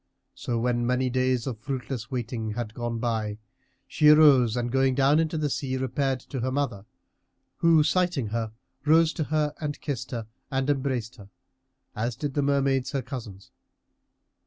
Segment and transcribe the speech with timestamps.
[0.33, 3.37] So when many days of fruitless waiting had gone by,
[3.87, 6.87] she arose and going down into the sea, repaired to her mother,
[7.57, 8.51] who sighting her
[8.83, 11.29] rose to her and kissed her and embraced her,
[11.95, 13.51] as did the Mermaids her cousins.